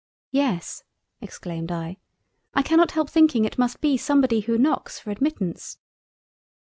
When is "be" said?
3.81-3.97